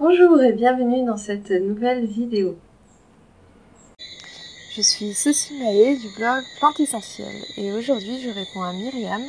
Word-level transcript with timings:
Bonjour 0.00 0.42
et 0.42 0.52
bienvenue 0.52 1.04
dans 1.04 1.16
cette 1.16 1.52
nouvelle 1.52 2.04
vidéo. 2.04 2.56
Je 4.72 4.82
suis 4.82 5.14
Cécile 5.14 5.62
Mallet 5.62 5.94
du 5.94 6.08
blog 6.16 6.42
Plantes 6.58 6.80
Essentielles 6.80 7.44
et 7.56 7.72
aujourd'hui 7.72 8.18
je 8.20 8.28
réponds 8.28 8.62
à 8.62 8.72
Myriam 8.72 9.22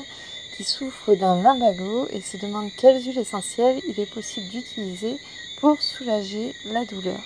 qui 0.58 0.64
souffre 0.64 1.14
d'un 1.14 1.36
lumbago 1.36 2.08
et 2.10 2.20
se 2.20 2.44
demande 2.44 2.72
quelles 2.80 3.00
huiles 3.00 3.20
essentielles 3.20 3.80
il 3.88 4.00
est 4.00 4.12
possible 4.12 4.50
d'utiliser 4.50 5.18
pour 5.62 5.80
soulager 5.80 6.52
la 6.74 6.84
douleur. 6.86 7.22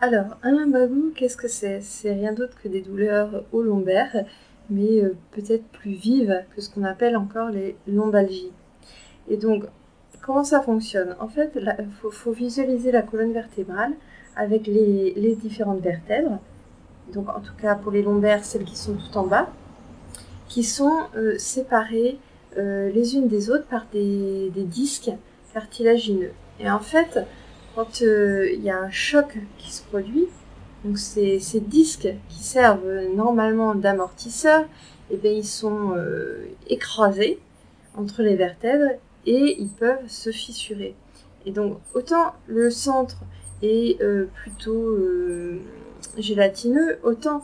Alors, 0.00 0.36
un 0.42 0.50
lumbago, 0.50 1.12
qu'est-ce 1.14 1.36
que 1.36 1.48
c'est? 1.48 1.80
C'est 1.80 2.12
rien 2.12 2.32
d'autre 2.32 2.60
que 2.60 2.66
des 2.66 2.80
douleurs 2.80 3.44
au 3.52 3.62
lombaire, 3.62 4.26
mais 4.68 5.00
euh, 5.00 5.16
peut-être 5.30 5.64
plus 5.68 5.92
vives 5.92 6.44
que 6.56 6.60
ce 6.60 6.70
qu'on 6.70 6.82
appelle 6.82 7.16
encore 7.16 7.50
les 7.50 7.76
lombalgies. 7.86 8.50
Et 9.28 9.36
donc, 9.36 9.64
comment 10.26 10.44
ça 10.44 10.60
fonctionne? 10.60 11.16
En 11.20 11.28
fait, 11.28 11.52
il 11.56 11.88
faut, 12.10 12.32
visualiser 12.32 12.90
la 12.92 13.02
colonne 13.02 13.32
vertébrale 13.32 13.92
avec 14.36 14.66
les 14.66 15.38
différentes 15.40 15.80
vertèbres 15.80 16.40
donc 17.12 17.28
en 17.28 17.40
tout 17.40 17.54
cas 17.60 17.74
pour 17.74 17.92
les 17.92 18.02
lombaires, 18.02 18.44
celles 18.44 18.64
qui 18.64 18.76
sont 18.76 18.94
tout 18.94 19.16
en 19.16 19.26
bas, 19.26 19.48
qui 20.48 20.62
sont 20.62 20.98
euh, 21.16 21.36
séparées 21.38 22.18
euh, 22.58 22.90
les 22.90 23.16
unes 23.16 23.28
des 23.28 23.50
autres 23.50 23.66
par 23.66 23.86
des, 23.92 24.50
disques 24.56 25.10
cartilagineux. 25.52 26.32
Et 26.60 26.70
en 26.70 26.80
fait, 26.80 27.20
quand 27.74 28.02
euh, 28.02 28.50
il 28.52 28.62
y 28.62 28.70
a 28.70 28.78
un 28.78 28.90
choc 28.90 29.38
qui 29.58 29.72
se 29.72 29.82
produit, 29.82 30.26
ces, 30.94 31.40
disques 31.60 32.08
qui 32.28 32.42
servent 32.42 33.06
normalement 33.14 33.74
d'amortisseurs, 33.74 34.64
eh 35.10 35.18
ils 35.24 35.44
sont 35.44 35.96
écrasés 36.68 37.40
entre 37.96 38.22
les 38.22 38.36
vertèbres 38.36 38.92
et 39.26 39.60
ils 39.60 39.70
peuvent 39.70 40.08
se 40.08 40.30
fissurer. 40.30 40.94
Et 41.44 41.52
donc 41.52 41.78
autant 41.94 42.34
le 42.46 42.70
centre 42.70 43.18
est 43.62 43.98
plutôt 44.42 44.98
gélatineux, 46.18 46.98
autant 47.02 47.42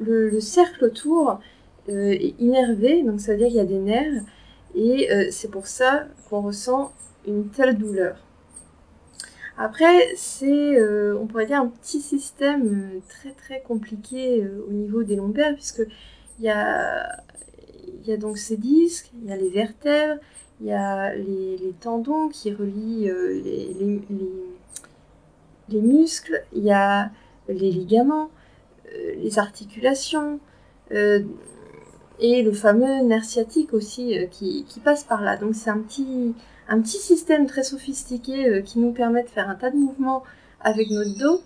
le, 0.00 0.40
cercle 0.40 0.84
autour 0.84 1.40
euh, 1.88 2.10
est 2.10 2.34
innervé, 2.38 3.02
donc 3.02 3.20
ça 3.20 3.32
veut 3.32 3.38
dire 3.38 3.48
qu'il 3.48 3.56
y 3.56 3.60
a 3.60 3.64
des 3.64 3.78
nerfs, 3.78 4.22
et 4.74 5.10
euh, 5.10 5.28
c'est 5.30 5.50
pour 5.50 5.66
ça 5.66 6.06
qu'on 6.28 6.42
ressent 6.42 6.92
une 7.26 7.48
telle 7.48 7.76
douleur. 7.76 8.16
Après, 9.56 10.14
c'est, 10.14 10.78
euh, 10.78 11.18
on 11.18 11.26
pourrait 11.26 11.46
dire, 11.46 11.60
un 11.60 11.66
petit 11.66 12.00
système 12.00 13.00
très 13.08 13.32
très 13.32 13.60
compliqué 13.60 14.46
au 14.68 14.72
niveau 14.72 15.02
des 15.02 15.16
lombaires, 15.16 15.54
puisque 15.54 15.82
il 16.38 16.44
y 16.44 16.48
a, 16.48 17.22
y 18.10 18.14
a 18.14 18.16
donc 18.16 18.38
ces 18.38 18.56
disques, 18.56 19.10
il 19.22 19.28
y 19.28 19.32
a 19.32 19.36
les 19.36 19.50
vertèbres, 19.50 20.20
il 20.60 20.66
y 20.66 20.72
a 20.72 21.14
les, 21.14 21.74
tendons 21.80 22.28
qui 22.28 22.52
relient 22.52 23.10
les, 23.44 23.74
les, 23.78 24.00
les, 25.68 25.80
muscles, 25.80 26.42
il 26.52 26.64
y 26.64 26.72
a 26.72 27.10
les 27.48 27.70
ligaments, 27.70 28.30
euh, 28.94 29.14
les 29.16 29.38
articulations, 29.38 30.40
euh, 30.92 31.22
et 32.20 32.42
le 32.42 32.52
fameux 32.52 33.02
nerf 33.02 33.24
sciatique 33.24 33.72
aussi 33.72 34.18
euh, 34.18 34.26
qui, 34.26 34.64
passe 34.84 35.04
par 35.04 35.22
là. 35.22 35.36
Donc 35.36 35.54
c'est 35.54 35.70
un 35.70 35.78
petit, 35.78 36.34
un 36.68 36.80
petit 36.80 36.98
système 36.98 37.46
très 37.46 37.62
sophistiqué 37.62 38.62
qui 38.64 38.78
nous 38.78 38.92
permet 38.92 39.22
de 39.22 39.28
faire 39.28 39.48
un 39.48 39.54
tas 39.54 39.70
de 39.70 39.76
mouvements 39.76 40.22
avec 40.60 40.90
notre 40.90 41.16
dos. 41.18 41.40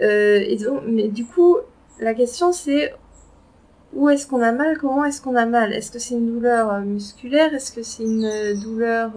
mais 0.00 1.08
du 1.08 1.24
coup, 1.24 1.56
la 2.00 2.14
question 2.14 2.52
c'est 2.52 2.92
où 3.92 4.08
est-ce 4.08 4.26
qu'on 4.26 4.42
a 4.42 4.52
mal? 4.52 4.78
Comment 4.78 5.04
est-ce 5.04 5.20
qu'on 5.20 5.36
a 5.36 5.46
mal? 5.46 5.72
Est-ce 5.72 5.90
que 5.90 5.98
c'est 5.98 6.14
une 6.14 6.26
douleur 6.26 6.80
musculaire? 6.80 7.52
Est-ce 7.54 7.72
que 7.72 7.82
c'est 7.82 8.04
une 8.04 8.60
douleur 8.60 9.12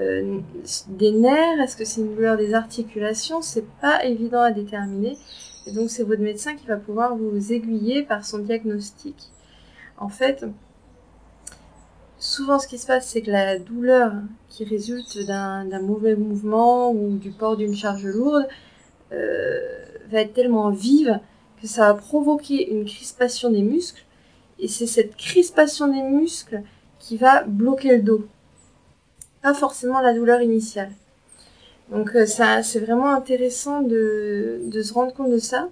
euh, 0.00 0.40
des 0.88 1.12
nerfs? 1.12 1.60
Est-ce 1.60 1.76
que 1.76 1.84
c'est 1.84 2.00
une 2.00 2.14
douleur 2.14 2.36
des 2.36 2.54
articulations? 2.54 3.42
C'est 3.42 3.66
pas 3.80 4.04
évident 4.04 4.42
à 4.42 4.50
déterminer. 4.50 5.16
Et 5.66 5.72
donc 5.72 5.90
c'est 5.90 6.02
votre 6.02 6.22
médecin 6.22 6.54
qui 6.54 6.66
va 6.66 6.76
pouvoir 6.76 7.16
vous 7.16 7.52
aiguiller 7.52 8.02
par 8.02 8.24
son 8.24 8.38
diagnostic. 8.38 9.30
En 9.96 10.08
fait, 10.08 10.44
souvent 12.18 12.58
ce 12.58 12.66
qui 12.66 12.78
se 12.78 12.86
passe, 12.86 13.06
c'est 13.06 13.22
que 13.22 13.30
la 13.30 13.58
douleur 13.58 14.12
qui 14.48 14.64
résulte 14.64 15.24
d'un 15.26 15.80
mauvais 15.80 16.16
mouvement 16.16 16.90
ou 16.90 17.16
du 17.16 17.30
port 17.30 17.56
d'une 17.56 17.74
charge 17.74 18.04
lourde 18.04 18.46
euh, 19.12 19.60
va 20.10 20.20
être 20.20 20.32
tellement 20.34 20.70
vive 20.70 21.18
ça 21.66 21.92
va 21.92 21.94
provoquer 21.94 22.70
une 22.70 22.84
crispation 22.84 23.50
des 23.50 23.62
muscles. 23.62 24.04
Et 24.58 24.68
c'est 24.68 24.86
cette 24.86 25.16
crispation 25.16 25.88
des 25.88 26.02
muscles 26.02 26.62
qui 26.98 27.16
va 27.16 27.42
bloquer 27.44 27.96
le 27.96 28.02
dos 28.02 28.26
pas 29.44 29.52
forcément 29.52 30.00
la 30.00 30.14
douleur 30.14 30.40
initiale. 30.40 30.90
Donc 31.90 32.16
euh, 32.16 32.24
ça, 32.24 32.62
c'est 32.62 32.80
vraiment 32.80 33.12
intéressant 33.12 33.82
de, 33.82 34.70
se 34.82 34.92
rendre 34.94 35.12
compte 35.12 35.30
de 35.30 35.38
ça. 35.38 35.68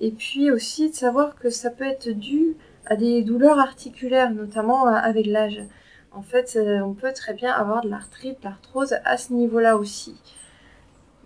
Et 0.00 0.10
puis 0.10 0.50
aussi 0.50 0.90
de 0.90 0.94
savoir 0.96 1.36
que 1.36 1.48
ça 1.48 1.70
peut 1.70 1.84
être 1.84 2.10
dû 2.10 2.56
à 2.86 2.96
des 2.96 3.22
douleurs 3.22 3.60
articulaires, 3.60 4.32
notamment 4.32 4.88
euh, 4.88 4.90
avec 4.90 5.26
l'âge. 5.26 5.62
En 6.10 6.22
fait, 6.22 6.56
euh, 6.56 6.80
on 6.80 6.92
peut 6.92 7.12
très 7.12 7.34
bien 7.34 7.52
avoir 7.52 7.82
de 7.82 7.88
l'arthrite, 7.88 8.40
de 8.40 8.46
l'arthrose 8.46 8.96
à 9.04 9.16
ce 9.16 9.32
niveau-là 9.32 9.76
aussi. 9.76 10.16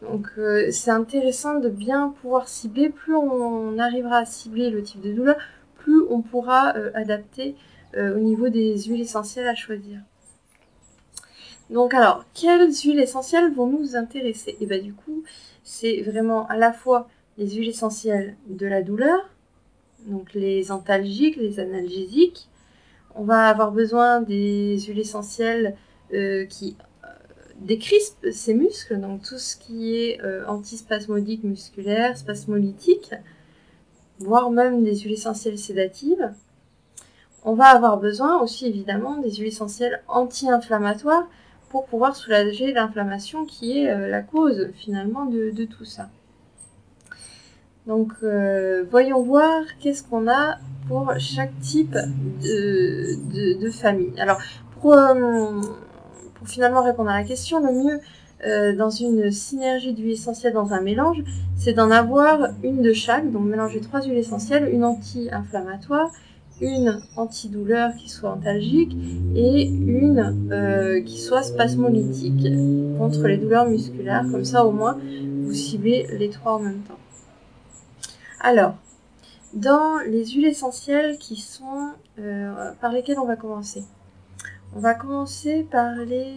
Donc 0.02 0.28
c'est 0.70 0.90
intéressant 0.90 1.58
de 1.58 1.68
bien 1.68 2.14
pouvoir 2.22 2.48
cibler. 2.48 2.88
Plus 2.88 3.14
on 3.16 3.78
arrivera 3.78 4.18
à 4.18 4.24
cibler 4.24 4.70
le 4.70 4.82
type 4.82 5.00
de 5.00 5.12
douleur, 5.12 5.36
plus 5.76 6.02
on 6.08 6.22
pourra 6.22 6.74
adapter 6.94 7.56
au 7.96 8.18
niveau 8.18 8.48
des 8.48 8.78
huiles 8.82 9.00
essentielles 9.00 9.48
à 9.48 9.54
choisir. 9.54 10.00
Donc 11.70 11.92
alors, 11.92 12.24
quelles 12.34 12.72
huiles 12.72 13.00
essentielles 13.00 13.52
vont 13.52 13.66
nous 13.66 13.94
intéresser? 13.96 14.52
Et 14.52 14.58
eh 14.62 14.66
bien 14.66 14.80
du 14.80 14.94
coup, 14.94 15.22
c'est 15.62 16.00
vraiment 16.02 16.46
à 16.48 16.56
la 16.56 16.72
fois 16.72 17.08
les 17.36 17.50
huiles 17.50 17.68
essentielles 17.68 18.36
de 18.48 18.66
la 18.66 18.82
douleur, 18.82 19.28
donc 20.06 20.32
les 20.34 20.72
antalgiques, 20.72 21.36
les 21.36 21.60
analgésiques. 21.60 22.48
On 23.14 23.24
va 23.24 23.48
avoir 23.48 23.72
besoin 23.72 24.22
des 24.22 24.78
huiles 24.80 24.98
essentielles 24.98 25.76
euh, 26.14 26.46
qui 26.46 26.76
décrispent 27.60 28.30
ces 28.32 28.54
muscles, 28.54 29.00
donc 29.00 29.22
tout 29.22 29.38
ce 29.38 29.56
qui 29.56 29.96
est 29.96 30.20
euh, 30.22 30.46
antispasmodique 30.46 31.44
musculaire, 31.44 32.16
spasmolytique, 32.16 33.12
voire 34.18 34.50
même 34.50 34.84
des 34.84 34.96
huiles 34.96 35.14
essentielles 35.14 35.58
sédatives. 35.58 36.32
On 37.44 37.54
va 37.54 37.66
avoir 37.66 37.98
besoin 37.98 38.40
aussi 38.40 38.66
évidemment 38.66 39.18
des 39.18 39.32
huiles 39.32 39.48
essentielles 39.48 40.02
anti-inflammatoires 40.08 41.28
pour 41.68 41.86
pouvoir 41.86 42.16
soulager 42.16 42.72
l'inflammation 42.72 43.44
qui 43.44 43.78
est 43.78 43.90
euh, 43.90 44.08
la 44.08 44.22
cause 44.22 44.70
finalement 44.74 45.26
de, 45.26 45.64
tout 45.64 45.84
ça. 45.84 46.08
Donc 47.86 48.12
euh, 48.22 48.84
voyons 48.90 49.22
voir 49.22 49.62
qu'est-ce 49.80 50.02
qu'on 50.02 50.28
a 50.28 50.58
pour 50.88 51.12
chaque 51.18 51.58
type 51.60 51.96
de, 52.42 53.70
famille. 53.70 54.18
Alors 54.18 54.40
euh, 54.84 55.60
finalement 56.48 56.82
répondre 56.82 57.10
à 57.10 57.18
la 57.18 57.24
question, 57.24 57.60
le 57.60 57.72
mieux 57.72 58.00
dans 58.76 58.90
une 58.90 59.32
synergie 59.32 59.92
d'huiles 59.94 60.12
essentielles 60.12 60.52
dans 60.52 60.72
un 60.72 60.80
mélange, 60.80 61.24
c'est 61.56 61.72
d'en 61.72 61.90
avoir 61.90 62.50
une 62.62 62.82
de 62.82 62.92
chaque, 62.92 63.32
donc 63.32 63.44
mélanger 63.44 63.80
trois 63.80 64.00
huiles 64.00 64.16
essentielles, 64.16 64.72
une 64.72 64.84
anti-inflammatoire, 64.84 66.12
une 66.60 67.00
antidouleur 67.16 67.94
qui 67.96 68.08
soit 68.08 68.30
antalgique 68.30 68.96
et 69.34 69.66
une 69.66 70.50
euh, 70.50 71.00
qui 71.02 71.18
soit 71.18 71.42
spasmolytique 71.42 72.46
contre 72.98 73.26
les 73.26 73.36
douleurs 73.36 73.68
musculaires. 73.68 74.24
Comme 74.30 74.44
ça, 74.44 74.64
au 74.64 74.72
moins, 74.72 74.98
vous 75.44 75.52
ciblez 75.52 76.06
les 76.18 76.30
trois 76.30 76.54
en 76.54 76.60
même 76.60 76.80
temps. 76.80 76.98
Alors, 78.40 78.74
dans 79.54 79.98
les 80.06 80.26
huiles 80.26 80.46
essentielles 80.46 81.18
qui 81.18 81.36
sont 81.36 81.90
euh, 82.18 82.72
par 82.80 82.92
lesquelles 82.92 83.18
on 83.18 83.26
va 83.26 83.36
commencer. 83.36 83.84
On 84.74 84.80
va 84.80 84.94
commencer 84.94 85.66
par 85.70 85.96
les 85.96 86.34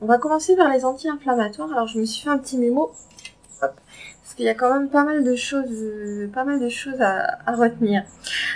On 0.00 0.06
va 0.06 0.18
commencer 0.18 0.56
par 0.56 0.68
les 0.70 0.84
anti-inflammatoires. 0.84 1.72
Alors 1.72 1.86
je 1.86 1.98
me 1.98 2.04
suis 2.04 2.22
fait 2.22 2.30
un 2.30 2.38
petit 2.38 2.58
mémo 2.58 2.92
il 4.38 4.44
y 4.44 4.48
a 4.48 4.54
quand 4.54 4.72
même 4.72 4.88
pas 4.88 5.04
mal 5.04 5.24
de 5.24 5.34
choses, 5.34 5.68
choses 6.70 7.00
à, 7.00 7.38
retenir. 7.54 8.04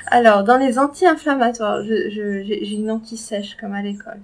Alors, 0.06 0.44
dans 0.44 0.56
les 0.56 0.79
anti-inflammatoires, 0.79 1.82
j'ai 1.85 2.75
une 2.75 2.91
anti-sèche 2.91 3.56
comme 3.56 3.73
à 3.73 3.82
l'école. 3.82 4.20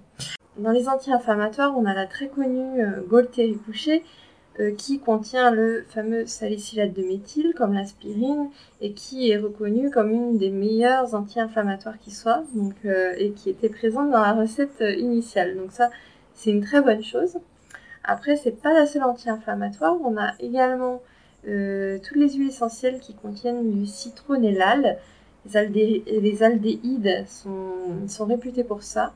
Dans 0.59 0.71
les 0.71 0.89
anti-inflammatoires, 0.89 1.77
on 1.77 1.85
a 1.85 1.95
la 1.95 2.07
très 2.07 2.29
connue 2.29 2.83
euh, 2.83 3.03
euh, 3.13 4.01
qui 4.77 4.99
contient 4.99 5.51
le 5.51 5.85
fameux 5.89 6.27
salicylate 6.27 6.93
de 6.93 7.03
méthyle, 7.03 7.55
comme 7.57 7.75
l'aspirine, 7.75 8.51
et 8.81 8.93
qui 8.93 9.31
est 9.31 9.37
reconnue 9.37 9.91
comme 9.91 10.11
une 10.11 10.39
des 10.39 10.51
meilleures 10.51 11.15
anti-inflammatoires 11.15 11.99
qui 11.99 12.11
soit, 12.11 12.45
donc, 12.55 12.75
euh, 12.85 13.15
et 13.19 13.31
qui 13.31 13.51
était 13.51 13.69
présente 13.69 14.11
dans 14.11 14.21
la 14.21 14.33
recette 14.33 14.81
euh, 14.81 14.95
initiale. 14.95 15.57
Donc 15.57 15.73
ça, 15.73 15.91
c'est 16.35 16.51
une 16.51 16.63
très 16.63 16.81
bonne 16.81 17.03
chose. 17.03 17.39
Après, 18.05 18.37
c'est 18.37 18.61
pas 18.63 18.73
la 18.73 18.87
seule 18.87 19.05
anti-inflammatoire. 19.05 19.97
On 20.03 20.17
a 20.17 20.33
également 20.41 21.03
euh, 21.47 21.99
toutes 22.03 22.17
les 22.17 22.31
huiles 22.31 22.49
essentielles 22.49 23.01
qui 23.01 23.15
contiennent 23.15 23.71
du 23.71 23.87
citronnellal, 23.87 24.99
les, 25.55 26.43
aldéhydes 26.43 27.25
sont, 27.27 28.25
réputés 28.27 28.65
pour 28.65 28.83
ça. 28.83 29.15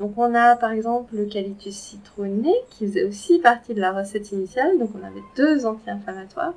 Donc 0.00 0.14
on 0.16 0.34
a 0.34 0.56
par 0.56 0.72
exemple 0.72 1.14
l'eucalyptus 1.14 1.74
citronné 1.74 2.52
qui 2.70 2.86
faisait 2.86 3.04
aussi 3.04 3.38
partie 3.38 3.74
de 3.74 3.80
la 3.80 3.92
recette 3.92 4.32
initiale. 4.32 4.78
Donc 4.78 4.90
on 4.94 5.06
avait 5.06 5.22
deux 5.36 5.66
anti-inflammatoires. 5.66 6.54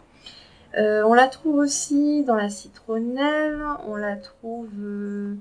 Euh, 0.77 1.03
on 1.05 1.13
la 1.13 1.27
trouve 1.27 1.55
aussi 1.55 2.23
dans 2.23 2.35
la 2.35 2.49
citronnelle, 2.49 3.61
on 3.87 3.95
la 3.95 4.17
trouve 4.17 4.69
euh, 4.81 5.35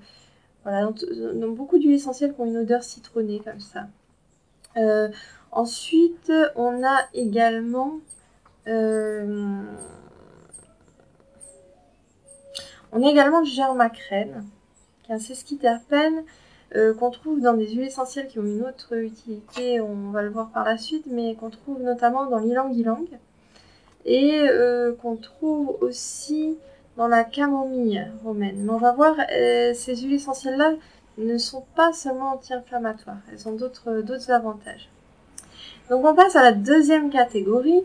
dans, 0.65 1.49
beaucoup 1.49 1.79
d'huiles 1.79 1.95
essentielles 1.95 2.35
qui 2.35 2.41
ont 2.41 2.47
une 2.47 2.59
odeur 2.59 2.85
citronnée 2.85 3.41
comme 3.45 3.61
ça. 3.61 3.89
Euh, 4.77 5.09
ensuite, 5.51 6.33
on 6.57 6.85
a 6.85 7.01
également 7.15 8.01
on 8.67 9.67
a 13.03 13.11
également 13.11 13.41
le 13.41 13.47
germacrène, 13.47 14.47
qui 15.03 15.11
est 15.11 15.15
un 15.15 15.19
sesquiterpène 15.19 16.23
qu'on 16.73 17.11
trouve 17.11 17.41
dans 17.41 17.55
des 17.55 17.69
huiles 17.69 17.87
essentielles 17.87 18.27
qui 18.27 18.39
ont 18.39 18.45
une 18.45 18.63
autre 18.63 18.95
utilité, 18.97 19.81
on 19.81 20.11
va 20.11 20.23
le 20.23 20.31
voir 20.31 20.51
par 20.51 20.65
la 20.65 20.77
suite, 20.77 21.05
mais 21.07 21.35
qu'on 21.37 21.51
trouve 21.51 21.81
notamment 21.83 22.27
dans 22.27 22.39
l'ilang-ilang 22.39 23.07
et 24.05 24.41
euh, 24.41 24.93
qu'on 24.95 25.17
trouve 25.17 25.77
aussi 25.81 26.59
dans 26.97 27.09
la 27.09 27.25
camomille 27.25 28.07
romaine. 28.23 28.57
Mais 28.59 28.71
on 28.71 28.79
va 28.79 28.93
voir, 28.93 29.17
euh, 29.33 29.73
ces 29.75 29.97
huiles 29.97 30.15
essentielles-là 30.15 30.75
ne 31.19 31.39
sont 31.39 31.65
pas 31.77 31.93
seulement 31.93 32.35
anti-inflammatoires, 32.35 33.19
elles 33.33 33.49
ont 33.49 33.53
d'autres 33.55 34.31
avantages. 34.31 34.91
Donc 35.91 36.05
on 36.05 36.15
passe 36.15 36.35
à 36.35 36.43
la 36.43 36.53
deuxième 36.53 37.11
catégorie 37.11 37.83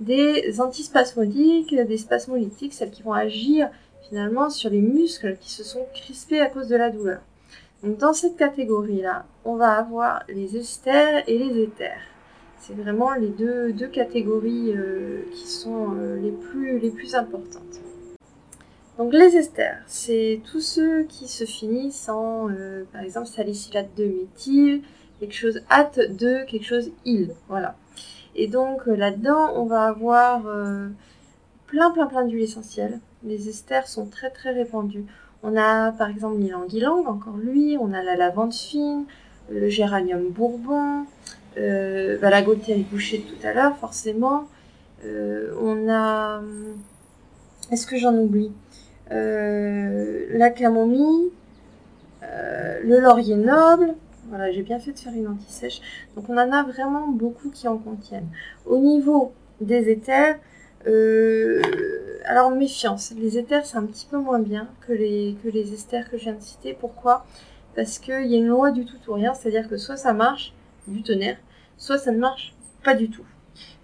des 0.00 0.60
antispasmodiques, 0.60 1.74
des 1.74 1.98
spasmolytiques, 1.98 2.72
celles 2.72 2.90
qui 2.90 3.02
vont 3.02 3.12
agir 3.12 3.68
finalement 4.08 4.50
sur 4.50 4.70
les 4.70 4.80
muscles 4.80 5.36
qui 5.40 5.50
se 5.50 5.62
sont 5.62 5.86
crispés 5.94 6.40
à 6.40 6.46
cause 6.46 6.68
de 6.68 6.76
la 6.76 6.90
douleur. 6.90 7.20
Dans 7.82 8.12
cette 8.12 8.36
catégorie-là, 8.36 9.26
on 9.44 9.56
va 9.56 9.72
avoir 9.72 10.22
les 10.28 10.56
esters 10.56 11.24
et 11.26 11.36
les 11.36 11.62
éthers. 11.62 12.00
C'est 12.60 12.74
vraiment 12.74 13.12
les 13.14 13.30
deux, 13.30 13.72
catégories 13.88 14.72
euh, 14.76 15.22
qui 15.32 15.48
sont 15.48 15.96
euh, 15.96 16.16
les, 16.20 16.30
plus, 16.30 16.78
les 16.78 16.90
plus 16.90 17.16
importantes. 17.16 17.80
Donc 18.98 19.12
les 19.12 19.36
esters, 19.36 19.82
c'est 19.86 20.40
tous 20.48 20.60
ceux 20.60 21.02
qui 21.04 21.26
se 21.26 21.44
finissent 21.44 22.08
en, 22.08 22.48
euh, 22.50 22.84
par 22.92 23.02
exemple, 23.02 23.26
salicylate 23.26 23.92
de 23.96 24.04
méthyle, 24.04 24.82
quelque 25.18 25.34
chose 25.34 25.60
hâte 25.68 25.98
de 25.98 26.44
quelque 26.44 26.64
chose 26.64 26.92
il. 27.04 27.34
Voilà. 27.48 27.74
Et 28.36 28.46
donc 28.46 28.86
là-dedans, 28.86 29.54
on 29.56 29.64
va 29.64 29.86
avoir 29.86 30.42
plein, 31.66 31.90
plein, 31.90 32.06
plein 32.06 32.24
d'huiles 32.26 32.44
essentielles. 32.44 33.00
Les 33.24 33.48
esters 33.48 33.88
sont 33.88 34.06
très, 34.06 34.30
très 34.30 34.52
répandus. 34.52 35.04
On 35.42 35.56
a 35.56 35.92
par 35.92 36.08
exemple 36.08 36.38
l'ilang-ilang, 36.38 37.04
encore 37.06 37.36
lui, 37.36 37.76
on 37.80 37.92
a 37.92 38.02
la 38.02 38.16
lavande 38.16 38.54
fine, 38.54 39.04
le 39.50 39.68
géranium 39.68 40.28
bourbon, 40.28 41.04
euh, 41.58 42.16
bah, 42.18 42.30
la 42.30 42.42
Gaultière 42.42 42.78
couchée 42.90 43.20
tout 43.20 43.46
à 43.46 43.52
l'heure, 43.52 43.76
forcément. 43.76 44.44
Euh, 45.04 45.52
on 45.60 45.88
a. 45.90 46.40
Est-ce 47.70 47.86
que 47.86 47.96
j'en 47.96 48.14
oublie? 48.14 48.52
Euh, 49.10 50.26
La 50.30 50.50
camomille, 50.50 51.30
le 52.84 53.00
laurier 53.00 53.36
noble. 53.36 53.94
Voilà, 54.28 54.50
j'ai 54.52 54.62
bien 54.62 54.78
fait 54.78 54.92
de 54.92 54.98
faire 54.98 55.12
une 55.12 55.28
anti-sèche. 55.28 55.80
Donc 56.16 56.28
on 56.28 56.38
en 56.38 56.52
a 56.52 56.62
vraiment 56.62 57.08
beaucoup 57.08 57.50
qui 57.50 57.68
en 57.68 57.76
contiennent. 57.76 58.28
Au 58.64 58.78
niveau 58.78 59.32
des 59.60 59.90
éthers, 59.90 60.38
alors 62.24 62.50
méfiance, 62.50 63.12
les 63.16 63.38
éthers 63.38 63.66
c'est 63.66 63.76
un 63.76 63.86
petit 63.86 64.06
peu 64.06 64.18
moins 64.18 64.38
bien 64.38 64.68
que 64.86 64.92
les, 64.92 65.36
que 65.42 65.48
esters 65.48 66.10
que 66.10 66.18
je 66.18 66.24
viens 66.24 66.34
de 66.34 66.42
citer. 66.42 66.74
Pourquoi? 66.78 67.24
Parce 67.74 67.98
qu'il 67.98 68.26
y 68.26 68.34
a 68.34 68.38
une 68.38 68.48
loi 68.48 68.70
du 68.70 68.84
tout 68.84 68.96
ou 69.08 69.14
rien, 69.14 69.34
c'est-à-dire 69.34 69.68
que 69.68 69.76
soit 69.76 69.96
ça 69.96 70.12
marche, 70.12 70.52
du 70.86 71.02
tonnerre, 71.02 71.38
soit 71.76 71.98
ça 71.98 72.12
ne 72.12 72.18
marche 72.18 72.54
pas 72.82 72.94
du 72.94 73.10
tout. 73.10 73.24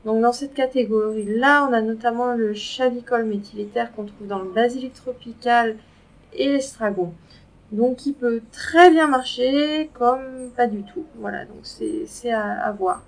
Donc 0.04 0.22
dans 0.22 0.32
cette 0.32 0.54
catégorie-là, 0.54 1.66
on 1.68 1.72
a 1.72 1.80
notamment 1.80 2.34
le 2.34 2.54
chavicol 2.54 3.24
méthyléther 3.24 3.92
qu'on 3.94 4.04
trouve 4.04 4.26
dans 4.26 4.38
le 4.38 4.50
basilic 4.50 4.94
tropical 4.94 5.76
et 6.34 6.48
l'estragon. 6.48 7.12
Donc 7.72 8.06
il 8.06 8.14
peut 8.14 8.40
très 8.52 8.90
bien 8.90 9.08
marcher 9.08 9.90
comme 9.94 10.50
pas 10.56 10.66
du 10.66 10.82
tout. 10.84 11.04
Voilà, 11.16 11.44
donc 11.44 11.58
c'est 11.62 12.32
à, 12.32 12.72
voir. 12.72 13.02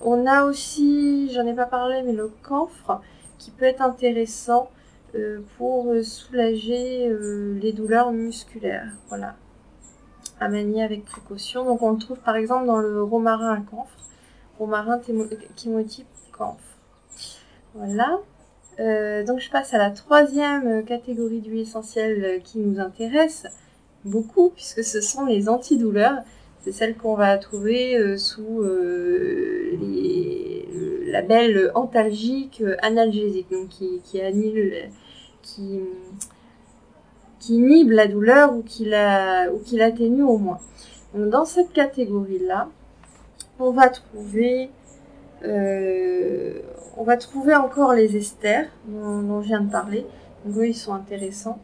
On 0.00 0.26
a 0.26 0.44
aussi, 0.44 1.30
j'en 1.32 1.46
ai 1.46 1.54
pas 1.54 1.66
parlé, 1.66 2.02
mais 2.02 2.12
le 2.12 2.30
camphre 2.42 3.00
qui 3.42 3.50
peut 3.50 3.64
être 3.64 3.82
intéressant 3.82 4.70
euh, 5.14 5.40
pour 5.58 5.92
soulager 6.02 7.08
euh, 7.08 7.58
les 7.60 7.72
douleurs 7.72 8.12
musculaires. 8.12 8.92
Voilà, 9.08 9.34
à 10.40 10.48
manier 10.48 10.82
avec 10.82 11.04
précaution. 11.04 11.64
Donc 11.64 11.82
on 11.82 11.92
le 11.92 11.98
trouve 11.98 12.18
par 12.18 12.36
exemple 12.36 12.66
dans 12.66 12.78
le 12.78 13.02
romarin 13.02 13.52
à 13.52 13.60
camphre, 13.60 13.98
romarin 14.58 15.00
thymotype 15.56 16.06
camphre. 16.30 16.62
Voilà. 17.74 18.20
Euh, 18.80 19.24
donc 19.24 19.40
je 19.40 19.50
passe 19.50 19.74
à 19.74 19.78
la 19.78 19.90
troisième 19.90 20.84
catégorie 20.84 21.40
d'huile 21.40 21.62
essentielle 21.62 22.40
qui 22.42 22.58
nous 22.58 22.80
intéresse 22.80 23.46
beaucoup 24.04 24.50
puisque 24.50 24.84
ce 24.84 25.00
sont 25.00 25.26
les 25.26 25.48
antidouleurs. 25.48 26.22
C'est 26.60 26.72
celle 26.72 26.96
qu'on 26.96 27.16
va 27.16 27.36
trouver 27.38 27.96
euh, 27.96 28.16
sous 28.16 28.60
euh, 28.60 29.76
les, 29.80 30.51
le 30.51 30.51
label 31.12 31.70
antalgique 31.74 32.62
analgésique, 32.82 33.50
donc 33.50 33.68
qui, 33.68 34.00
qui 34.04 34.20
annule, 34.20 34.90
qui, 35.42 35.80
qui 37.38 37.56
inhibe 37.56 37.90
la 37.90 38.06
douleur 38.06 38.54
ou 38.54 38.62
qui 38.62 38.86
l'atténue 38.86 40.22
au 40.22 40.38
moins. 40.38 40.58
dans 41.14 41.44
cette 41.44 41.72
catégorie-là, 41.72 42.68
on 43.58 43.70
va 43.70 43.88
trouver 43.88 44.70
euh, 45.44 46.60
on 46.96 47.04
va 47.04 47.16
trouver 47.16 47.54
encore 47.54 47.94
les 47.94 48.16
esters 48.16 48.68
dont, 48.86 49.40
je 49.42 49.46
viens 49.48 49.60
de 49.60 49.70
parler. 49.70 50.06
Donc 50.44 50.64
ils 50.64 50.74
sont 50.74 50.94
intéressants. 50.94 51.58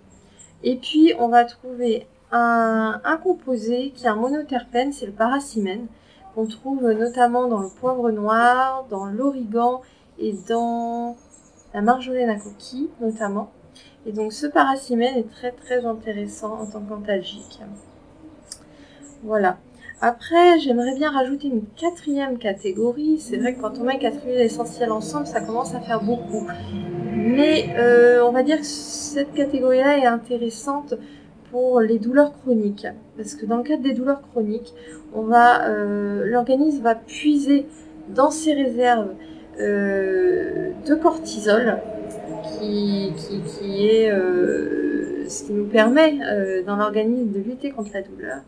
Et 0.63 0.77
puis, 0.77 1.13
on 1.19 1.29
va 1.29 1.45
trouver 1.45 2.07
un, 2.33 3.01
composé 3.23 3.93
qui 3.95 4.07
est 4.07 4.09
un 4.09 4.17
monoterpène, 4.17 4.93
c'est 4.93 5.07
le 5.07 5.13
paracimène, 5.13 5.87
qu'on 6.35 6.47
trouve 6.47 6.83
notamment 6.93 7.49
dans 7.49 7.61
le 7.61 7.69
poivre 7.69 8.11
noir, 8.11 8.87
dans 8.91 9.07
l'origan 9.07 9.83
et 10.19 10.35
dans 10.49 11.17
la 11.75 11.83
marjolaine 11.83 12.31
à 12.31 12.37
coquille 12.37 12.89
notamment. 13.01 13.51
Et 14.07 14.13
donc 14.13 14.33
ce 14.33 14.47
paracimène 14.47 15.17
est 15.17 15.31
très 15.31 15.53
très 15.53 15.85
intéressant 15.85 16.61
en 16.61 16.67
tant 16.67 16.81
qu'antalgique. 16.81 17.61
Voilà. 19.23 19.59
Après, 20.01 20.61
j'aimerais 20.61 20.95
bien 20.95 21.11
rajouter 21.11 21.49
une 21.49 21.65
quatrième 21.77 22.39
catégorie. 22.39 23.19
C'est 23.19 23.37
vrai 23.37 23.55
que 23.55 23.61
quand 23.61 23.79
on 23.81 23.85
met 23.85 23.99
quatre 23.99 24.25
huiles 24.25 24.39
essentielles 24.39 24.93
ensemble, 24.93 25.27
ça 25.27 25.41
commence 25.41 25.75
à 25.75 25.81
faire 25.81 26.01
beaucoup. 26.01 26.47
Mais 27.17 27.75
euh, 27.77 28.25
on 28.25 28.31
va 28.31 28.45
dire 28.45 28.59
que 28.59 28.65
cette 28.65 29.35
catégorie-là 29.35 29.99
est 29.99 30.07
intéressante 30.07 30.95
pour 31.51 31.81
les 31.81 31.99
douleurs 31.99 32.33
chroniques. 32.41 32.87
Parce 33.17 33.35
que 33.35 33.47
dans 33.47 33.59
le 33.59 33.63
cadre 33.63 33.83
des 33.83 33.95
douleurs 33.95 34.23
chroniques, 34.31 34.75
on 35.15 35.23
va, 35.23 35.69
euh, 35.69 36.25
l'organisme 36.27 36.83
va 36.83 36.95
puiser 36.95 37.67
dans 38.09 38.31
ses 38.31 38.55
réserves 38.55 39.15
euh, 39.61 40.71
de 40.87 40.95
cortisol 40.95 41.79
qui, 42.59 43.13
est 43.87 44.11
euh, 44.11 45.29
ce 45.29 45.45
qui 45.45 45.53
nous 45.53 45.67
permet 45.67 46.19
dans 46.67 46.77
l'organisme 46.77 47.31
de 47.33 47.41
lutter 47.41 47.71
contre 47.71 47.91
la 47.95 48.03
douleur. 48.03 48.43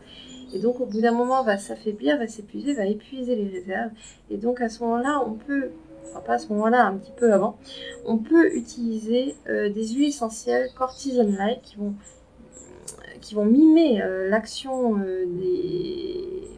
Et 0.53 0.59
donc 0.59 0.81
au 0.81 0.85
bout 0.85 0.99
d'un 0.99 1.13
moment, 1.13 1.43
va 1.43 1.57
s'affaiblir, 1.57 2.17
va 2.17 2.27
s'épuiser, 2.27 2.73
va 2.73 2.85
épuiser 2.85 3.35
les 3.35 3.47
réserves. 3.47 3.91
Et 4.29 4.37
donc 4.37 4.59
à 4.61 4.67
ce 4.67 4.83
moment-là, 4.83 5.23
on 5.25 5.33
peut, 5.33 5.69
enfin 6.09 6.19
pas 6.25 6.33
à 6.33 6.39
ce 6.39 6.49
moment-là, 6.49 6.85
un 6.85 6.97
petit 6.97 7.13
peu 7.15 7.31
avant, 7.31 7.57
on 8.05 8.17
peut 8.17 8.53
utiliser 8.53 9.35
des 9.47 9.87
huiles 9.87 10.09
essentielles 10.09 10.67
cortisone-like 10.75 11.61
qui 11.61 11.77
vont, 11.77 11.93
qui 13.21 13.35
vont 13.35 13.45
mimer 13.45 14.03
l'action 14.29 14.95
des, 14.95 16.49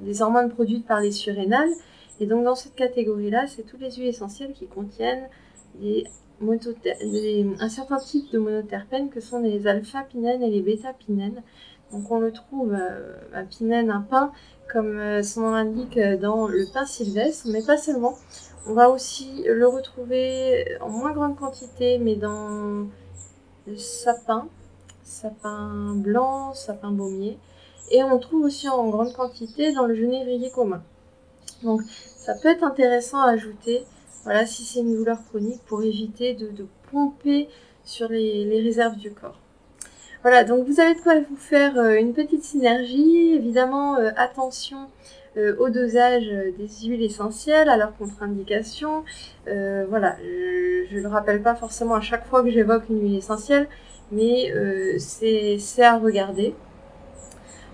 des 0.00 0.22
hormones 0.22 0.50
produites 0.50 0.86
par 0.86 1.00
les 1.00 1.12
surrénales. 1.12 1.70
Et 2.20 2.26
donc 2.26 2.44
dans 2.44 2.54
cette 2.54 2.74
catégorie-là, 2.74 3.46
c'est 3.46 3.62
toutes 3.62 3.80
les 3.80 3.90
huiles 3.92 4.08
essentielles 4.08 4.52
qui 4.52 4.66
contiennent 4.66 5.28
un 7.60 7.68
certain 7.68 7.98
type 7.98 8.30
de 8.32 8.38
monoterpènes 8.38 9.10
que 9.10 9.20
sont 9.20 9.40
les 9.40 9.66
alpha-pinènes 9.66 10.42
et 10.42 10.50
les 10.50 10.62
bêta-pinènes. 10.62 11.42
Donc 11.92 12.10
on 12.10 12.20
le 12.20 12.32
trouve 12.32 12.74
euh, 12.74 13.16
à 13.32 13.42
pinène, 13.44 13.90
un 13.90 14.02
pain, 14.02 14.32
comme 14.70 14.98
euh, 14.98 15.22
son 15.22 15.42
nom 15.42 15.50
l'indique 15.52 15.96
euh, 15.96 16.18
dans 16.18 16.46
le 16.46 16.66
pain 16.72 16.84
sylvestre, 16.84 17.48
mais 17.50 17.62
pas 17.62 17.78
seulement. 17.78 18.14
On 18.66 18.74
va 18.74 18.90
aussi 18.90 19.44
le 19.46 19.66
retrouver 19.66 20.76
en 20.82 20.90
moins 20.90 21.12
grande 21.12 21.36
quantité, 21.36 21.98
mais 21.98 22.16
dans 22.16 22.86
le 23.66 23.76
sapin, 23.76 24.48
sapin 25.08 25.94
blanc, 25.96 26.54
sapin 26.54 26.90
baumier. 26.90 27.38
Et 27.90 28.04
on 28.04 28.18
trouve 28.18 28.44
aussi 28.44 28.68
en 28.68 28.88
grande 28.88 29.12
quantité 29.14 29.72
dans 29.72 29.86
le 29.86 29.94
genévrier 29.94 30.50
commun. 30.50 30.82
Donc 31.62 31.82
ça 31.88 32.34
peut 32.34 32.48
être 32.48 32.62
intéressant 32.62 33.20
à 33.20 33.30
ajouter 33.30 33.84
voilà, 34.24 34.44
si 34.44 34.64
c'est 34.64 34.80
une 34.80 34.94
douleur 34.94 35.18
chronique, 35.30 35.62
pour 35.66 35.82
éviter 35.82 36.34
de, 36.34 36.66
pomper 36.90 37.48
sur 37.84 38.08
les, 38.08 38.60
réserves 38.62 38.96
du 38.96 39.10
corps. 39.10 39.38
Voilà, 40.22 40.44
donc 40.44 40.66
vous 40.66 40.80
avez 40.80 40.94
de 40.94 41.00
quoi 41.00 41.14
vous 41.20 41.36
faire 41.36 41.78
une 41.94 42.12
petite 42.12 42.44
synergie. 42.44 43.32
Évidemment, 43.34 43.94
attention 44.16 44.88
au 45.58 45.70
dosage 45.70 46.26
des 46.58 46.68
huiles 46.88 47.02
essentielles, 47.02 47.68
à 47.68 47.76
leur 47.76 47.96
contre-indication. 47.96 49.04
voilà, 49.46 50.16
je 50.22 50.96
ne 50.96 51.00
le 51.00 51.08
rappelle 51.08 51.42
pas 51.42 51.54
forcément 51.54 51.94
à 51.94 52.00
chaque 52.00 52.26
fois 52.26 52.42
que 52.42 52.50
j'évoque 52.50 52.88
une 52.90 53.00
huile 53.00 53.16
essentielle, 53.16 53.68
mais 54.12 54.52
c'est 54.98 55.82
à 55.82 55.98
regarder. 55.98 56.54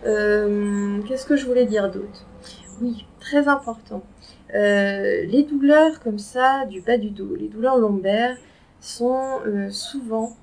Qu'est-ce 0.03 1.27
que 1.27 1.37
je 1.37 1.47
voulais 1.47 1.67
dire 1.67 1.91
d'autre? 1.91 2.27
Oui, 2.81 3.07
très 3.21 3.49
important. 3.49 4.03
Euh, 4.55 5.25
les 5.25 5.43
douleurs 5.43 6.01
comme 6.01 6.19
ça 6.19 6.65
du 6.67 6.81
bas 6.81 6.97
du 6.97 7.11
dos, 7.11 7.35
les 7.35 7.49
douleurs 7.49 7.77
lombaires, 7.77 8.37
sont 8.81 9.41
euh, 9.47 9.71
souvent 9.71 10.37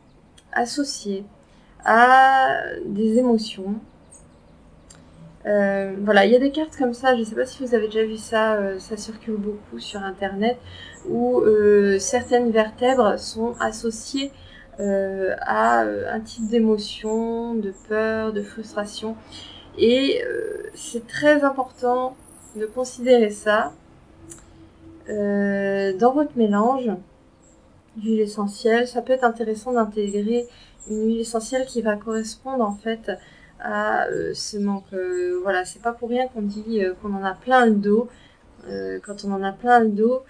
associées 0.52 1.24
à 1.86 2.58
des 2.86 3.18
émotions. 3.18 3.76
Euh, 5.46 5.96
voilà, 6.02 6.26
il 6.26 6.32
y 6.32 6.36
a 6.36 6.40
des 6.40 6.52
cartes 6.52 6.76
comme 6.78 6.94
ça, 6.94 7.16
je 7.16 7.22
ne 7.22 7.26
sais 7.26 7.36
pas 7.36 7.46
si 7.46 7.64
vous 7.64 7.74
avez 7.74 7.88
déjà 7.88 8.04
vu 8.04 8.18
ça, 8.18 8.78
ça 8.80 8.98
circule 8.98 9.38
beaucoup 9.38 9.80
sur 9.80 10.04
Internet, 10.04 10.58
où 11.10 11.42
certaines 12.00 12.52
vertèbres 12.52 13.18
sont 13.18 13.56
associées 13.60 14.32
à 14.82 15.82
un 15.82 16.20
type 16.22 16.48
d'émotion, 16.48 17.54
de 17.54 17.74
peur, 17.88 18.34
de 18.34 18.42
frustration. 18.42 19.16
Et 19.78 20.22
c'est 20.74 21.08
très 21.08 21.44
important 21.44 22.16
de 22.56 22.66
considérer 22.66 23.30
ça 23.30 23.74
euh, 25.10 25.94
dans 25.98 26.14
votre 26.14 26.38
mélange 26.38 26.90
d'huile 27.96 28.22
essentielle. 28.22 28.88
Ça 28.88 29.02
peut 29.02 29.14
être 29.14 29.24
intéressant 29.24 29.74
d'intégrer 29.74 30.48
une 30.90 31.08
huile 31.08 31.22
essentielle 31.22 31.66
qui 31.66 31.82
va 31.82 31.96
correspondre 31.96 32.64
en 32.64 32.76
fait 32.76 33.12
à 33.60 34.06
euh, 34.08 34.32
ce 34.34 34.58
manque. 34.58 34.86
Euh, 34.94 35.40
voilà, 35.44 35.66
c'est 35.66 35.82
pas 35.82 35.94
pour 35.94 36.10
rien 36.10 36.28
qu'on 36.28 36.42
dit 36.42 36.82
qu'on 37.02 37.14
en 37.14 37.24
a 37.24 37.34
plein 37.34 37.66
le 37.66 37.76
dos. 37.76 38.08
quand 39.06 39.26
on 39.26 39.32
en 39.34 39.44
a 39.44 39.52
plein 39.52 39.80
le 39.80 39.90
dos, 39.90 40.24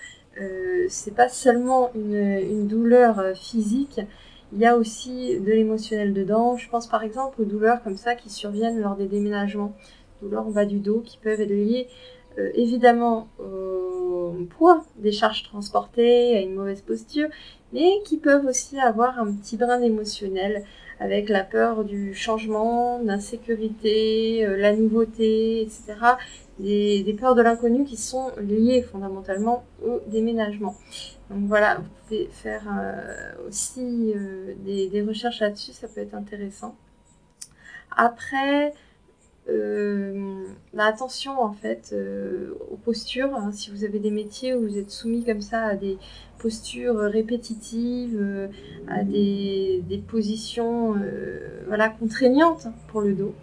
c'est 0.90 1.14
pas 1.14 1.30
seulement 1.30 1.92
une, 1.94 2.68
douleur 2.68 3.36
physique, 3.36 4.00
il 4.54 4.60
y 4.60 4.66
a 4.66 4.76
aussi 4.78 5.40
de 5.40 5.52
l'émotionnel 5.52 6.14
dedans. 6.14 6.58
Je 6.58 6.70
pense 6.70 6.88
par 6.88 7.04
exemple 7.04 7.42
aux 7.42 7.46
douleurs 7.46 7.82
comme 7.84 7.98
ça 7.98 8.16
qui 8.16 8.30
surviennent 8.30 8.80
lors 8.82 8.96
des 8.96 9.08
déménagements, 9.08 9.74
douleurs 10.22 10.48
en 10.48 10.52
bas 10.52 10.66
du 10.66 10.80
dos 10.80 11.00
qui 11.00 11.18
peuvent 11.18 11.40
être 11.40 11.50
liées 11.50 11.88
euh, 12.38 12.50
évidemment 12.54 13.28
au 13.40 14.34
poids 14.58 14.84
des 14.98 15.12
charges 15.12 15.44
transportées, 15.44 16.38
à 16.38 16.42
une 16.42 16.56
mauvaise 16.56 16.82
posture, 16.82 17.28
mais 17.74 17.90
qui 18.06 18.18
peuvent 18.18 18.46
aussi 18.46 18.80
avoir 18.80 19.20
un 19.20 19.34
petit 19.34 19.58
brin 19.58 19.80
d'émotionnel 19.80 20.64
avec 21.02 21.30
la 21.30 21.44
peur 21.44 21.84
du 21.84 22.14
changement, 22.14 23.00
d'insécurité, 23.00 24.46
euh, 24.46 24.56
la 24.56 24.76
nouveauté, 24.76 25.64
etc. 25.64 25.96
Des, 26.60 27.16
peurs 27.20 27.34
de 27.34 27.42
l'inconnu 27.42 27.86
qui 27.86 27.98
sont 27.98 28.32
liées 28.38 28.84
fondamentalement 28.84 29.64
au 29.84 30.00
déménagement. 30.06 30.76
Donc 31.32 31.48
voilà, 31.48 31.78
vous 31.78 31.90
pouvez 32.04 32.30
faire 32.32 32.68
euh, 32.80 33.48
aussi 33.48 34.14
des, 34.64 34.88
des, 34.90 35.02
recherches 35.02 35.40
là-dessus, 35.40 35.72
ça 35.72 35.88
peut 35.88 36.02
être 36.02 36.14
intéressant. 36.14 36.76
Après, 37.98 38.74
euh, 39.50 40.46
bah, 40.74 40.86
attention 40.86 41.42
en 41.42 41.52
fait 41.52 41.92
euh, 41.94 42.54
aux 42.70 42.78
postures. 42.78 43.36
Hein. 43.36 43.52
si 43.52 43.72
vous 43.72 43.84
avez 43.84 44.00
des 44.00 44.12
métiers 44.12 44.54
où 44.54 44.62
vous 44.62 44.78
êtes 44.78 44.92
soumis 44.92 45.26
comme 45.26 45.42
ça 45.42 45.64
à 45.64 45.76
des 45.76 45.98
postures 46.42 46.98
répétitives, 46.98 48.18
euh, 48.20 48.48
à 48.88 49.04
des, 49.04 50.04
positions 50.08 50.96
voilà, 51.68 51.90
contraignantes 51.90 52.68
pour 52.88 53.02
le 53.02 53.14
dos, 53.14 53.34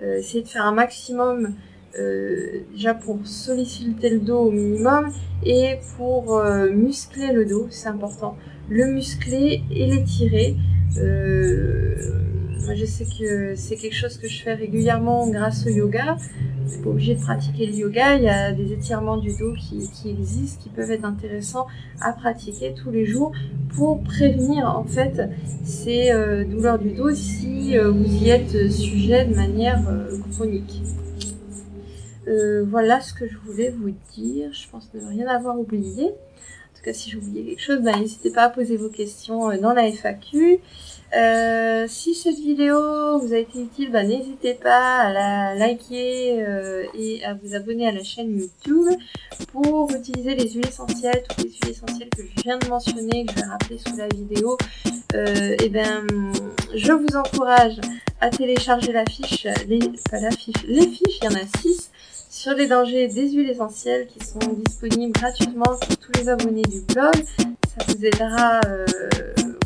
essayez 0.00 0.42
de 0.42 0.48
faire 0.48 0.64
un 0.64 0.72
maximum 0.72 1.54
déjà 2.72 2.94
pour 2.94 3.18
solliciter 3.26 4.10
le 4.10 4.20
dos 4.20 4.38
au 4.38 4.50
minimum 4.50 5.10
et 5.44 5.76
pour 5.96 6.42
muscler 6.72 7.32
le 7.32 7.44
dos, 7.44 7.66
c'est 7.70 7.88
important. 7.88 8.36
Le 8.68 8.86
muscler 8.86 9.62
et 9.70 9.86
l'étirer. 9.86 10.56
Moi, 12.66 12.74
je 12.74 12.84
sais 12.84 13.04
que 13.04 13.54
c'est 13.54 13.76
quelque 13.76 13.94
chose 13.94 14.18
que 14.18 14.28
je 14.28 14.42
fais 14.42 14.54
régulièrement 14.54 15.28
grâce 15.28 15.66
au 15.66 15.70
yoga. 15.70 16.16
Vous 16.66 16.82
pas 16.82 16.90
obligé 16.90 17.14
de 17.14 17.20
pratiquer 17.20 17.66
le 17.66 17.74
yoga. 17.74 18.16
Il 18.16 18.24
y 18.24 18.28
a 18.28 18.50
des 18.50 18.72
étirements 18.72 19.18
du 19.18 19.36
dos 19.36 19.54
qui, 19.54 19.88
existent, 20.10 20.60
qui 20.62 20.68
peuvent 20.68 20.90
être 20.90 21.04
intéressants 21.04 21.66
à 22.00 22.12
pratiquer 22.12 22.74
tous 22.74 22.90
les 22.90 23.04
jours 23.04 23.30
pour 23.76 24.02
prévenir 24.02 24.66
en 24.66 24.84
fait 24.84 25.22
ces 25.64 26.10
euh, 26.10 26.44
douleurs 26.44 26.80
du 26.80 26.90
dos 26.90 27.14
si 27.14 27.78
euh, 27.78 27.90
vous 27.90 28.04
y 28.04 28.30
êtes 28.30 28.68
sujet 28.70 29.26
de 29.26 29.34
manière 29.36 29.80
euh, 29.88 30.18
chronique. 30.32 30.82
voilà 32.68 33.00
ce 33.00 33.14
que 33.14 33.28
je 33.28 33.36
voulais 33.38 33.70
vous 33.70 33.92
dire. 34.14 34.52
Je 34.52 34.68
pense 34.68 34.90
ne 34.92 35.06
rien 35.06 35.28
avoir 35.28 35.58
oublié. 35.58 36.06
En 36.06 36.78
tout 36.78 36.82
cas, 36.84 36.92
si 36.92 37.10
j'ai 37.10 37.18
oublié 37.18 37.44
quelque 37.44 37.62
chose, 37.62 37.80
ben, 37.80 37.96
n'hésitez 38.00 38.32
pas 38.32 38.42
à 38.42 38.50
poser 38.50 38.76
vos 38.76 38.90
questions 38.90 39.56
dans 39.60 39.72
la 39.72 39.86
FAQ. 39.92 40.58
Euh, 41.14 41.86
si 41.88 42.14
cette 42.14 42.38
vidéo 42.38 43.18
vous 43.18 43.32
a 43.32 43.38
été 43.38 43.60
utile, 43.60 43.90
bah, 43.92 44.02
n'hésitez 44.02 44.54
pas 44.54 44.98
à 44.98 45.12
la 45.12 45.54
liker 45.54 46.42
euh, 46.42 46.84
et 46.94 47.24
à 47.24 47.34
vous 47.34 47.54
abonner 47.54 47.86
à 47.86 47.92
la 47.92 48.02
chaîne 48.02 48.36
YouTube 48.36 48.88
pour 49.52 49.90
utiliser 49.92 50.34
les 50.34 50.48
huiles 50.50 50.66
essentielles, 50.66 51.22
toutes 51.28 51.44
les 51.44 51.50
huiles 51.50 51.70
essentielles 51.70 52.08
que 52.10 52.22
je 52.22 52.42
viens 52.42 52.58
de 52.58 52.68
mentionner, 52.68 53.24
que 53.24 53.32
je 53.32 53.40
vais 53.40 53.46
rappeler 53.46 53.78
sous 53.78 53.96
la 53.96 54.08
vidéo. 54.08 54.56
Euh, 55.14 55.56
et 55.62 55.68
ben, 55.68 56.06
je 56.74 56.92
vous 56.92 57.16
encourage 57.16 57.80
à 58.20 58.30
télécharger 58.30 58.92
la 58.92 59.04
fiche, 59.04 59.46
les, 59.68 59.78
pas 60.10 60.20
la 60.20 60.30
fiche, 60.30 60.64
les 60.66 60.88
fiches, 60.88 61.18
il 61.22 61.24
y 61.24 61.28
en 61.28 61.36
a 61.36 61.60
6 61.60 61.90
sur 62.36 62.52
les 62.52 62.66
dangers 62.66 63.08
des 63.08 63.30
huiles 63.30 63.48
essentielles 63.48 64.06
qui 64.06 64.24
sont 64.24 64.38
disponibles 64.66 65.12
gratuitement 65.12 65.76
pour 65.80 65.96
tous 65.96 66.12
les 66.20 66.28
abonnés 66.28 66.62
du 66.62 66.80
blog. 66.82 67.14
Ça 67.38 67.84
vous 67.88 68.04
aidera 68.04 68.60
euh, 68.66 68.84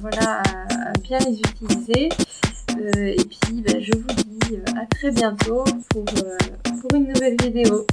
voilà, 0.01 0.43
à, 0.43 0.70
bien 1.01 1.19
les 1.19 1.39
utiliser. 1.39 2.09
Euh, 2.71 3.07
et 3.07 3.25
puis, 3.25 3.63
ben, 3.63 3.81
je 3.81 3.93
vous 3.93 4.15
dis 4.15 4.55
euh, 4.55 4.81
à 4.81 4.87
très 4.87 5.11
bientôt 5.11 5.65
pour, 5.91 6.05
pour 6.05 6.95
une 6.95 7.09
nouvelle 7.09 7.37
vidéo. 7.43 7.87